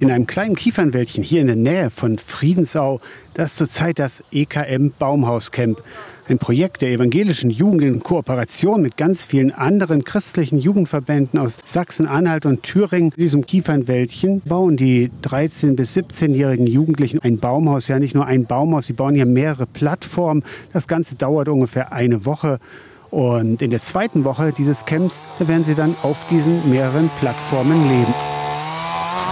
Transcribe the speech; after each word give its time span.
In 0.00 0.10
einem 0.10 0.26
kleinen 0.26 0.56
Kiefernwäldchen 0.56 1.22
hier 1.22 1.42
in 1.42 1.46
der 1.46 1.56
Nähe 1.56 1.90
von 1.90 2.16
Friedensau, 2.16 3.02
das 3.34 3.48
ist 3.48 3.56
zurzeit 3.58 3.98
das 3.98 4.24
EKM 4.32 4.92
Baumhauscamp. 4.98 5.82
Ein 6.26 6.38
Projekt 6.38 6.80
der 6.80 6.88
evangelischen 6.88 7.50
Jugend 7.50 7.82
in 7.82 8.02
Kooperation 8.02 8.80
mit 8.80 8.96
ganz 8.96 9.24
vielen 9.24 9.50
anderen 9.50 10.02
christlichen 10.02 10.58
Jugendverbänden 10.58 11.38
aus 11.38 11.58
Sachsen-Anhalt 11.66 12.46
und 12.46 12.62
Thüringen. 12.62 13.12
In 13.14 13.22
diesem 13.22 13.44
Kiefernwäldchen 13.44 14.40
bauen 14.40 14.78
die 14.78 15.10
13- 15.22 15.76
bis 15.76 15.94
17-jährigen 15.94 16.66
Jugendlichen 16.66 17.20
ein 17.20 17.36
Baumhaus. 17.36 17.88
Ja, 17.88 17.98
nicht 17.98 18.14
nur 18.14 18.24
ein 18.24 18.46
Baumhaus, 18.46 18.86
sie 18.86 18.94
bauen 18.94 19.14
hier 19.14 19.26
mehrere 19.26 19.66
Plattformen. 19.66 20.44
Das 20.72 20.88
Ganze 20.88 21.16
dauert 21.16 21.50
ungefähr 21.50 21.92
eine 21.92 22.24
Woche. 22.24 22.58
Und 23.10 23.60
in 23.60 23.68
der 23.68 23.82
zweiten 23.82 24.24
Woche 24.24 24.54
dieses 24.56 24.86
Camps, 24.86 25.20
werden 25.40 25.64
sie 25.64 25.74
dann 25.74 25.94
auf 26.02 26.16
diesen 26.30 26.70
mehreren 26.70 27.10
Plattformen 27.20 27.86
leben. 27.86 28.39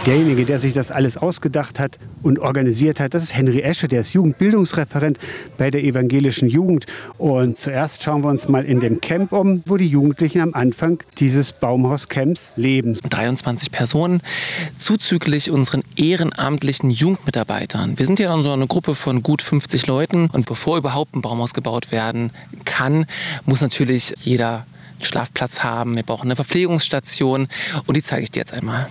Derjenige, 0.07 0.47
der 0.47 0.59
sich 0.59 0.73
das 0.73 0.91
alles 0.91 1.17
ausgedacht 1.17 1.79
hat 1.79 1.99
und 2.23 2.39
organisiert 2.39 2.99
hat, 2.99 3.13
das 3.15 3.25
ist 3.25 3.37
Henry 3.37 3.61
Esche, 3.61 3.89
der 3.89 4.01
ist 4.01 4.15
Jugendbildungsreferent 4.15 5.19
bei 5.59 5.71
der 5.71 5.85
evangelischen 5.85 6.49
Jugend. 6.49 6.87
Und 7.19 7.59
zuerst 7.59 8.03
schauen 8.03 8.23
wir 8.23 8.29
uns 8.29 8.49
mal 8.49 8.65
in 8.65 8.81
dem 8.81 9.01
Camp 9.01 9.33
um, 9.33 9.63
wo 9.67 9.77
die 9.77 9.87
Jugendlichen 9.87 10.41
am 10.41 10.55
Anfang 10.55 11.03
dieses 11.19 11.53
Baumhauscamps 11.53 12.55
leben. 12.57 12.99
23 13.09 13.71
Personen, 13.71 14.23
zuzüglich 14.79 15.51
unseren 15.51 15.83
ehrenamtlichen 15.97 16.91
Jugendmitarbeitern. 16.91 17.99
Wir 17.99 18.07
sind 18.07 18.19
ja 18.19 18.29
dann 18.29 18.43
so 18.43 18.53
eine 18.53 18.67
Gruppe 18.67 18.95
von 18.95 19.23
gut 19.23 19.43
50 19.43 19.87
Leuten 19.87 20.29
und 20.33 20.47
bevor 20.47 20.79
überhaupt 20.79 21.17
ein 21.17 21.23
Baumhaus 21.23 21.53
gebaut 21.53 21.93
werden 21.93 22.31
kann, 22.65 23.07
muss 23.45 23.61
natürlich 23.61 24.15
jeder 24.23 24.65
Schlafplatz 25.01 25.63
haben. 25.63 25.97
Wir 25.97 26.03
brauchen 26.03 26.29
eine 26.29 26.37
Verpflegungsstation 26.37 27.49
und 27.87 27.97
die 27.97 28.03
zeige 28.03 28.23
ich 28.23 28.31
dir 28.31 28.41
jetzt 28.41 28.55
einmal 28.55 28.89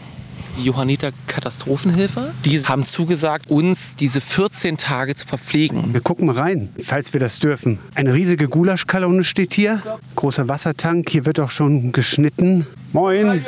die 0.57 0.65
Johanniter 0.65 1.11
Katastrophenhilfe. 1.27 2.33
Die 2.43 2.63
haben 2.65 2.85
zugesagt, 2.85 3.49
uns 3.49 3.95
diese 3.95 4.21
14 4.21 4.77
Tage 4.77 5.15
zu 5.15 5.27
verpflegen. 5.27 5.93
Wir 5.93 6.01
gucken 6.01 6.27
mal 6.27 6.35
rein, 6.35 6.69
falls 6.83 7.13
wir 7.13 7.19
das 7.19 7.39
dürfen. 7.39 7.79
Eine 7.95 8.13
riesige 8.13 8.47
Gulaschkanone 8.47 9.23
steht 9.23 9.53
hier. 9.53 9.81
Großer 10.15 10.47
Wassertank. 10.49 11.09
Hier 11.09 11.25
wird 11.25 11.39
auch 11.39 11.51
schon 11.51 11.91
geschnitten. 11.91 12.65
Moin. 12.93 13.43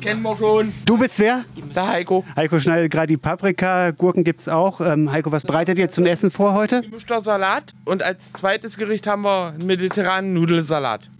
Kennen 0.00 0.22
wir 0.22 0.36
schon. 0.36 0.72
Du 0.84 0.98
bist 0.98 1.18
wer? 1.18 1.44
Der 1.74 1.88
Heiko. 1.88 2.24
Heiko 2.36 2.60
schneidet 2.60 2.90
gerade 2.92 3.08
die 3.08 3.16
Paprika. 3.16 3.90
Gurken 3.90 4.24
gibt 4.24 4.40
es 4.40 4.48
auch. 4.48 4.80
Ähm, 4.80 5.10
Heiko, 5.10 5.32
was 5.32 5.42
bereitet 5.44 5.78
ihr 5.78 5.88
zum 5.88 6.06
Essen 6.06 6.30
vor 6.30 6.54
heute? 6.54 6.82
Gemischter 6.82 7.20
Salat. 7.20 7.74
Und 7.84 8.02
als 8.02 8.32
zweites 8.32 8.76
Gericht 8.78 9.06
haben 9.06 9.22
wir 9.22 9.48
einen 9.48 9.66
mediterranen 9.66 10.32
Nudelsalat. 10.32 11.10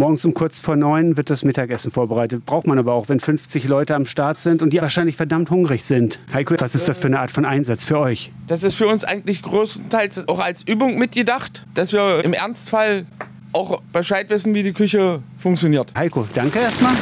Morgens 0.00 0.24
um 0.24 0.32
kurz 0.32 0.58
vor 0.58 0.76
neun 0.76 1.18
wird 1.18 1.28
das 1.28 1.44
Mittagessen 1.44 1.90
vorbereitet. 1.90 2.46
Braucht 2.46 2.66
man 2.66 2.78
aber 2.78 2.94
auch, 2.94 3.10
wenn 3.10 3.20
50 3.20 3.68
Leute 3.68 3.94
am 3.94 4.06
Start 4.06 4.38
sind 4.38 4.62
und 4.62 4.72
die 4.72 4.80
wahrscheinlich 4.80 5.14
verdammt 5.14 5.50
hungrig 5.50 5.84
sind. 5.84 6.18
Heiko, 6.32 6.54
was 6.58 6.74
ist 6.74 6.88
das 6.88 6.98
für 6.98 7.08
eine 7.08 7.20
Art 7.20 7.30
von 7.30 7.44
Einsatz 7.44 7.84
für 7.84 7.98
euch? 7.98 8.32
Das 8.46 8.62
ist 8.62 8.76
für 8.76 8.88
uns 8.88 9.04
eigentlich 9.04 9.42
größtenteils 9.42 10.26
auch 10.26 10.38
als 10.38 10.62
Übung 10.62 10.98
mitgedacht, 10.98 11.66
dass 11.74 11.92
wir 11.92 12.24
im 12.24 12.32
Ernstfall 12.32 13.04
auch 13.52 13.82
Bescheid 13.92 14.30
wissen, 14.30 14.54
wie 14.54 14.62
die 14.62 14.72
Küche 14.72 15.20
funktioniert. 15.36 15.92
Heiko, 15.94 16.26
danke 16.32 16.60
erstmal. 16.60 16.94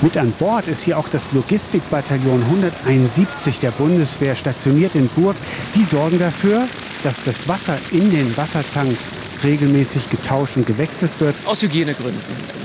Mit 0.00 0.16
an 0.16 0.32
Bord 0.36 0.66
ist 0.66 0.82
hier 0.82 0.98
auch 0.98 1.08
das 1.08 1.32
Logistikbataillon 1.32 2.42
171 2.42 3.60
der 3.60 3.70
Bundeswehr 3.70 4.34
stationiert 4.34 4.96
in 4.96 5.06
Burg. 5.06 5.36
Die 5.76 5.84
sorgen 5.84 6.18
dafür, 6.18 6.66
dass 7.02 7.24
das 7.24 7.48
Wasser 7.48 7.78
in 7.90 8.10
den 8.10 8.36
Wassertanks 8.36 9.10
regelmäßig 9.42 10.10
getauscht 10.10 10.56
und 10.56 10.66
gewechselt 10.66 11.12
wird. 11.18 11.34
Aus 11.46 11.62
Hygienegründen 11.62 12.20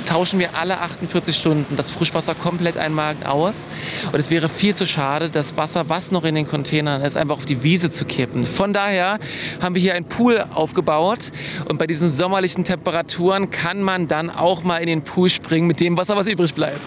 tauschen 0.07 0.39
wir 0.39 0.55
alle 0.55 0.79
48 0.79 1.35
Stunden 1.35 1.75
das 1.75 1.89
Frischwasser 1.89 2.33
komplett 2.33 2.77
einmal 2.77 3.15
aus. 3.25 3.67
Und 4.11 4.19
es 4.19 4.29
wäre 4.29 4.49
viel 4.49 4.73
zu 4.73 4.87
schade, 4.87 5.29
das 5.29 5.57
Wasser, 5.57 5.89
was 5.89 6.11
noch 6.11 6.23
in 6.23 6.33
den 6.33 6.47
Containern 6.47 7.01
ist, 7.01 7.17
einfach 7.17 7.37
auf 7.37 7.45
die 7.45 7.61
Wiese 7.61 7.91
zu 7.91 8.05
kippen. 8.05 8.43
Von 8.43 8.73
daher 8.73 9.19
haben 9.61 9.75
wir 9.75 9.81
hier 9.81 9.93
einen 9.93 10.05
Pool 10.05 10.43
aufgebaut. 10.53 11.31
Und 11.67 11.77
bei 11.77 11.87
diesen 11.87 12.09
sommerlichen 12.09 12.63
Temperaturen 12.63 13.51
kann 13.51 13.81
man 13.83 14.07
dann 14.07 14.29
auch 14.29 14.63
mal 14.63 14.77
in 14.77 14.87
den 14.87 15.01
Pool 15.03 15.29
springen 15.29 15.67
mit 15.67 15.79
dem 15.79 15.97
Wasser, 15.97 16.15
was 16.15 16.27
übrig 16.27 16.53
bleibt. 16.53 16.81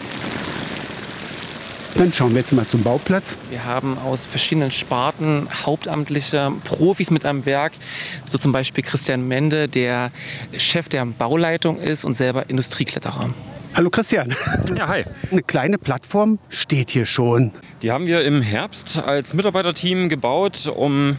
Dann 1.95 2.13
schauen 2.13 2.31
wir 2.31 2.39
jetzt 2.39 2.53
mal 2.53 2.67
zum 2.67 2.83
Bauplatz. 2.83 3.37
Wir 3.51 3.65
haben 3.65 3.99
aus 3.99 4.25
verschiedenen 4.25 4.71
Sparten 4.71 5.49
hauptamtliche 5.67 6.53
Profis 6.65 7.11
mit 7.11 7.27
am 7.27 7.45
Werk. 7.45 7.73
So 8.27 8.39
zum 8.39 8.53
Beispiel 8.53 8.83
Christian 8.83 9.29
Mende, 9.29 9.69
der 9.69 10.11
Chef 10.57 10.89
der 10.89 11.05
Bauleitung 11.05 11.79
ist 11.79 12.05
und 12.05 12.17
selber 12.17 12.49
Industriekletterer. 12.49 13.31
Hallo 13.73 13.89
Christian. 13.89 14.35
Ja, 14.77 14.89
hi. 14.89 15.05
Eine 15.31 15.43
kleine 15.43 15.79
Plattform 15.79 16.41
steht 16.49 16.91
hier 16.91 17.07
schon. 17.07 17.53
Die 17.83 17.93
haben 17.93 18.07
wir 18.07 18.25
im 18.25 18.43
Herbst 18.43 19.03
als 19.03 19.33
Mitarbeiterteam 19.33 20.09
gebaut, 20.09 20.67
um 20.67 21.17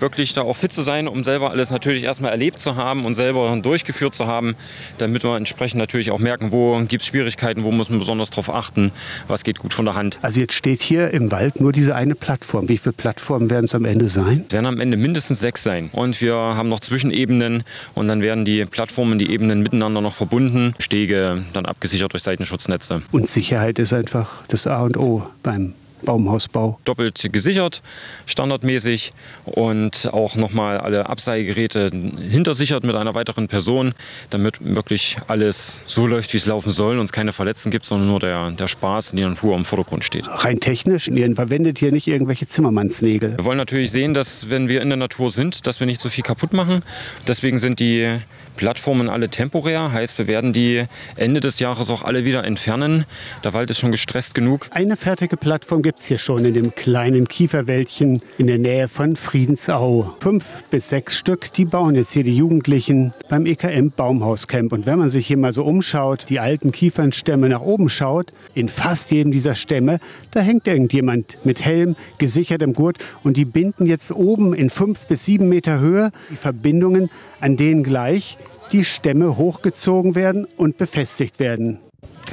wirklich 0.00 0.34
da 0.34 0.42
auch 0.42 0.56
fit 0.56 0.72
zu 0.72 0.82
sein, 0.82 1.08
um 1.08 1.24
selber 1.24 1.50
alles 1.50 1.70
natürlich 1.70 2.02
erstmal 2.02 2.32
erlebt 2.32 2.60
zu 2.60 2.76
haben 2.76 3.06
und 3.06 3.14
selber 3.14 3.56
durchgeführt 3.56 4.14
zu 4.14 4.26
haben, 4.26 4.54
damit 4.98 5.22
wir 5.22 5.36
entsprechend 5.36 5.78
natürlich 5.78 6.10
auch 6.10 6.18
merken, 6.18 6.52
wo 6.52 6.78
gibt 6.86 7.02
es 7.02 7.08
Schwierigkeiten, 7.08 7.62
wo 7.62 7.70
muss 7.70 7.88
man 7.88 8.00
besonders 8.00 8.30
darauf 8.30 8.50
achten, 8.50 8.92
was 9.28 9.44
geht 9.44 9.58
gut 9.58 9.72
von 9.72 9.86
der 9.86 9.94
Hand. 9.94 10.18
Also 10.20 10.40
jetzt 10.40 10.54
steht 10.54 10.82
hier 10.82 11.10
im 11.12 11.30
Wald 11.30 11.60
nur 11.60 11.72
diese 11.72 11.94
eine 11.94 12.14
Plattform. 12.14 12.68
Wie 12.68 12.76
viele 12.76 12.92
Plattformen 12.92 13.50
werden 13.50 13.64
es 13.64 13.74
am 13.74 13.84
Ende 13.84 14.08
sein? 14.08 14.44
Es 14.48 14.52
werden 14.52 14.66
am 14.66 14.80
Ende 14.80 14.96
mindestens 14.96 15.40
sechs 15.40 15.62
sein. 15.62 15.90
Und 15.92 16.20
wir 16.20 16.34
haben 16.34 16.68
noch 16.68 16.80
Zwischenebenen 16.80 17.62
und 17.94 18.08
dann 18.08 18.20
werden 18.20 18.44
die 18.44 18.64
Plattformen, 18.66 19.18
die 19.18 19.30
Ebenen 19.30 19.62
miteinander 19.62 20.00
noch 20.00 20.14
verbunden, 20.14 20.74
Stege 20.78 21.44
dann 21.52 21.66
abgesichert 21.66 21.93
durch 21.98 22.22
Seitenschutznetze. 22.22 23.02
Und 23.12 23.28
Sicherheit 23.28 23.78
ist 23.78 23.92
einfach 23.92 24.30
das 24.48 24.66
A 24.66 24.82
und 24.82 24.96
O 24.96 25.26
beim 25.42 25.74
Baumhausbau. 26.04 26.78
Doppelt 26.84 27.28
gesichert, 27.32 27.82
standardmäßig 28.26 29.12
und 29.44 30.08
auch 30.12 30.36
nochmal 30.36 30.78
alle 30.78 31.08
Abseilgeräte 31.08 31.90
hintersichert 32.30 32.84
mit 32.84 32.94
einer 32.94 33.14
weiteren 33.14 33.48
Person, 33.48 33.94
damit 34.30 34.56
wirklich 34.60 35.16
alles 35.26 35.80
so 35.86 36.06
läuft, 36.06 36.32
wie 36.32 36.36
es 36.36 36.46
laufen 36.46 36.72
soll 36.72 36.98
und 36.98 37.06
es 37.06 37.12
keine 37.12 37.32
Verletzten 37.32 37.70
gibt, 37.70 37.84
sondern 37.84 38.08
nur 38.08 38.20
der, 38.20 38.50
der 38.50 38.68
Spaß 38.68 39.10
und 39.10 39.16
die 39.16 39.24
Natur 39.24 39.56
im 39.56 39.64
Vordergrund 39.64 40.04
steht. 40.04 40.26
Rein 40.28 40.60
technisch, 40.60 41.08
ihr 41.08 41.34
verwendet 41.34 41.78
hier 41.78 41.92
nicht 41.92 42.06
irgendwelche 42.06 42.46
Zimmermannsnägel. 42.46 43.36
Wir 43.36 43.44
wollen 43.44 43.58
natürlich 43.58 43.90
sehen, 43.90 44.14
dass 44.14 44.50
wenn 44.50 44.68
wir 44.68 44.82
in 44.82 44.88
der 44.88 44.96
Natur 44.96 45.30
sind, 45.30 45.66
dass 45.66 45.80
wir 45.80 45.86
nicht 45.86 46.00
so 46.00 46.08
viel 46.08 46.22
kaputt 46.24 46.52
machen. 46.52 46.82
Deswegen 47.26 47.58
sind 47.58 47.80
die 47.80 48.18
Plattformen 48.56 49.08
alle 49.08 49.28
temporär, 49.28 49.90
heißt 49.92 50.18
wir 50.18 50.26
werden 50.26 50.52
die 50.52 50.84
Ende 51.16 51.40
des 51.40 51.58
Jahres 51.58 51.90
auch 51.90 52.02
alle 52.02 52.24
wieder 52.24 52.44
entfernen. 52.44 53.04
Der 53.42 53.52
Wald 53.52 53.70
ist 53.70 53.78
schon 53.78 53.90
gestresst 53.90 54.34
genug. 54.34 54.68
Eine 54.70 54.96
fertige 54.96 55.36
Plattform 55.36 55.82
gibt 55.82 55.93
es 55.98 56.06
hier 56.06 56.18
schon 56.18 56.44
in 56.44 56.54
dem 56.54 56.74
kleinen 56.74 57.26
Kieferwäldchen 57.28 58.22
in 58.38 58.46
der 58.46 58.58
Nähe 58.58 58.88
von 58.88 59.16
Friedensau. 59.16 60.14
Fünf 60.20 60.62
bis 60.70 60.88
sechs 60.88 61.16
Stück, 61.16 61.52
die 61.52 61.64
bauen 61.64 61.94
jetzt 61.94 62.12
hier 62.12 62.24
die 62.24 62.36
Jugendlichen 62.36 63.12
beim 63.28 63.46
EKM 63.46 63.90
Baumhauscamp. 63.90 64.72
Und 64.72 64.86
wenn 64.86 64.98
man 64.98 65.10
sich 65.10 65.26
hier 65.26 65.36
mal 65.36 65.52
so 65.52 65.64
umschaut, 65.64 66.26
die 66.28 66.40
alten 66.40 66.72
Kiefernstämme 66.72 67.48
nach 67.48 67.60
oben 67.60 67.88
schaut, 67.88 68.32
in 68.54 68.68
fast 68.68 69.10
jedem 69.10 69.32
dieser 69.32 69.54
Stämme, 69.54 69.98
da 70.30 70.40
hängt 70.40 70.66
irgendjemand 70.66 71.38
mit 71.44 71.64
Helm, 71.64 71.96
gesichertem 72.18 72.72
Gurt 72.72 72.98
und 73.22 73.36
die 73.36 73.44
binden 73.44 73.86
jetzt 73.86 74.12
oben 74.12 74.54
in 74.54 74.70
fünf 74.70 75.06
bis 75.06 75.24
sieben 75.24 75.48
Meter 75.48 75.78
Höhe 75.78 76.10
die 76.30 76.36
Verbindungen, 76.36 77.10
an 77.40 77.56
denen 77.56 77.82
gleich 77.82 78.36
die 78.72 78.84
Stämme 78.84 79.36
hochgezogen 79.36 80.14
werden 80.14 80.46
und 80.56 80.78
befestigt 80.78 81.38
werden. 81.38 81.78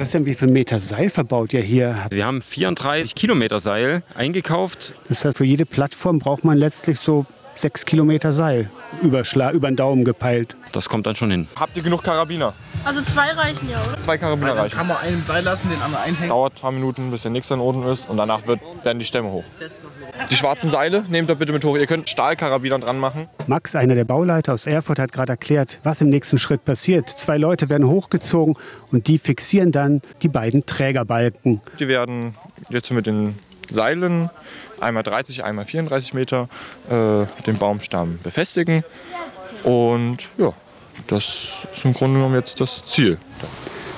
Christian, 0.02 0.26
wie 0.26 0.34
viel 0.34 0.48
Meter 0.48 0.80
Seil 0.80 1.10
verbaut 1.10 1.52
ihr 1.52 1.60
hier? 1.60 2.06
Wir 2.10 2.26
haben 2.26 2.42
34 2.42 3.14
Kilometer 3.14 3.60
Seil 3.60 4.02
eingekauft. 4.16 4.94
Das 5.08 5.24
heißt, 5.24 5.38
für 5.38 5.44
jede 5.44 5.64
Plattform 5.64 6.18
braucht 6.18 6.44
man 6.44 6.58
letztlich 6.58 6.98
so 6.98 7.24
sechs 7.54 7.84
Kilometer 7.84 8.32
Seil 8.32 8.70
über, 9.02 9.22
über 9.52 9.70
den 9.70 9.76
Daumen 9.76 10.04
gepeilt. 10.04 10.56
Das 10.72 10.88
kommt 10.88 11.06
dann 11.06 11.14
schon 11.14 11.30
hin. 11.30 11.48
Habt 11.56 11.76
ihr 11.76 11.82
genug 11.82 12.02
Karabiner? 12.02 12.54
Also 12.84 13.02
zwei 13.02 13.30
reichen 13.32 13.68
ja, 13.70 13.78
oder? 13.82 14.00
Zwei 14.02 14.16
Karabiner 14.18 14.56
reichen. 14.56 14.76
Kann 14.76 14.88
man 14.88 14.96
einen 14.98 15.22
Seil 15.22 15.44
lassen, 15.44 15.68
den 15.68 15.80
anderen 15.82 16.04
einhängen. 16.04 16.28
Dauert 16.30 16.54
ein 16.54 16.60
paar 16.60 16.72
Minuten, 16.72 17.10
bis 17.10 17.22
der 17.22 17.30
nächste 17.30 17.56
unten 17.56 17.86
ist 17.88 18.08
und 18.08 18.16
danach 18.16 18.46
wird, 18.46 18.60
werden 18.82 18.98
die 18.98 19.04
Stämme 19.04 19.30
hoch. 19.30 19.44
Die 20.30 20.36
schwarzen 20.36 20.70
Seile 20.70 21.04
nehmt 21.08 21.28
ihr 21.28 21.34
bitte 21.34 21.52
mit 21.52 21.64
hoch. 21.64 21.76
Ihr 21.76 21.86
könnt 21.86 22.08
Stahlkarabiner 22.08 22.78
dran 22.78 22.98
machen. 22.98 23.28
Max, 23.46 23.76
einer 23.76 23.94
der 23.94 24.04
Bauleiter 24.04 24.54
aus 24.54 24.66
Erfurt, 24.66 24.98
hat 24.98 25.12
gerade 25.12 25.32
erklärt, 25.32 25.78
was 25.82 26.00
im 26.00 26.08
nächsten 26.10 26.38
Schritt 26.38 26.64
passiert. 26.64 27.08
Zwei 27.08 27.38
Leute 27.38 27.68
werden 27.68 27.86
hochgezogen 27.86 28.56
und 28.90 29.08
die 29.08 29.18
fixieren 29.18 29.72
dann 29.72 30.00
die 30.22 30.28
beiden 30.28 30.64
Trägerbalken. 30.66 31.60
Die 31.78 31.88
werden 31.88 32.34
jetzt 32.70 32.90
mit 32.90 33.06
den 33.06 33.38
Seilen 33.70 34.30
einmal 34.80 35.02
30, 35.02 35.44
einmal 35.44 35.64
34 35.64 36.14
Meter 36.14 36.48
äh, 36.88 37.26
den 37.46 37.58
Baumstamm 37.58 38.18
befestigen. 38.22 38.84
Und 39.64 40.18
ja, 40.38 40.52
das 41.06 41.66
ist 41.72 41.84
im 41.84 41.94
Grunde 41.94 42.18
genommen 42.18 42.34
jetzt 42.34 42.60
das 42.60 42.84
Ziel. 42.86 43.18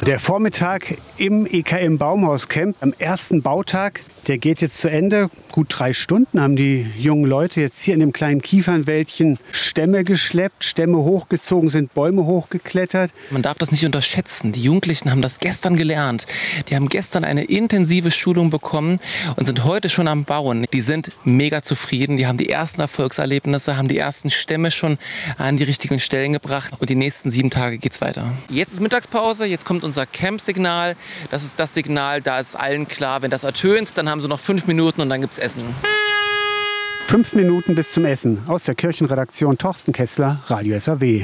Der 0.06 0.20
Vormittag 0.20 0.99
im 1.16 1.46
EKM 1.46 1.96
Baumhauscamp 1.96 2.76
am 2.81 2.93
ersten 2.99 3.43
Bautag. 3.43 4.02
Der 4.26 4.38
geht 4.38 4.62
jetzt 4.62 4.81
zu 4.81 4.88
Ende. 4.88 5.29
Gut 5.53 5.67
drei 5.69 5.93
Stunden 5.93 6.41
haben 6.41 6.56
die 6.56 6.87
jungen 6.99 7.26
Leute 7.26 7.61
jetzt 7.61 7.82
hier 7.82 7.93
in 7.93 8.00
dem 8.00 8.12
kleinen 8.12 8.41
Kiefernwäldchen 8.41 9.38
Stämme 9.53 10.03
geschleppt, 10.03 10.65
Stämme 10.65 10.99
hochgezogen, 10.99 11.69
sind 11.69 11.93
Bäume 11.93 12.25
hochgeklettert. 12.25 13.12
Man 13.31 13.43
darf 13.43 13.59
das 13.59 13.71
nicht 13.71 13.85
unterschätzen. 13.85 14.53
Die 14.53 14.62
Jugendlichen 14.62 15.11
haben 15.11 15.21
das 15.21 15.41
gestern 15.41 15.76
gelernt. 15.76 16.26
Die 16.69 16.75
haben 16.75 16.88
gestern 16.88 17.25
eine 17.25 17.44
intensive 17.44 18.11
Schulung 18.11 18.49
bekommen 18.49 18.99
und 19.37 19.44
sind 19.44 19.65
heute 19.65 19.91
schon 19.91 20.09
am 20.09 20.25
Bauen. 20.25 20.65
Die 20.73 20.81
sind 20.81 21.12
mega 21.25 21.62
zufrieden. 21.62 22.17
Die 22.17 22.26
haben 22.26 22.38
die 22.38 22.49
ersten 22.49 22.81
Erfolgserlebnisse, 22.81 23.76
haben 23.76 23.88
die 23.88 23.99
ersten 23.99 24.31
Stämme 24.31 24.71
schon 24.71 24.99
an 25.37 25.59
die 25.59 25.65
richtigen 25.65 26.00
Stellen 26.00 26.32
gebracht. 26.32 26.73
Und 26.79 26.88
die 26.88 26.97
nächsten 26.97 27.31
sieben 27.31 27.50
Tage 27.50 27.76
geht's 27.76 28.00
weiter. 28.00 28.32
Jetzt 28.49 28.73
ist 28.73 28.81
Mittagspause. 28.81 29.44
Jetzt 29.44 29.67
kommt 29.67 29.85
unser 29.85 30.06
Camp-Signal. 30.06 30.97
Das 31.31 31.44
ist 31.44 31.61
das 31.61 31.75
Signal, 31.75 32.23
da 32.23 32.41
ist 32.41 32.56
allen 32.56 32.88
klar, 32.88 33.21
wenn 33.21 33.31
das 33.31 33.44
ertönt, 33.44 33.99
dann 33.99 34.13
haben 34.14 34.20
sie 34.20 34.28
noch 34.28 34.38
fünf 34.38 34.69
Minuten 34.69 35.00
und 35.00 35.08
dann 35.08 35.20
gibt's 35.22 35.38
Essen. 35.38 35.64
Fünf 37.08 37.34
Minuten 37.34 37.75
bis 37.75 37.90
zum 37.90 38.05
Essen. 38.05 38.38
Aus 38.46 38.62
der 38.62 38.76
Kirchenredaktion 38.76 39.58
Torsten 39.58 39.93
Kessler, 39.93 40.38
Radio 40.46 40.78
SAW. 40.78 41.22